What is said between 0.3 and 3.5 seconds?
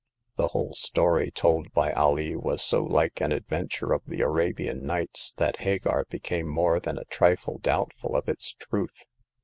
The whole story told by Alee w^as so like an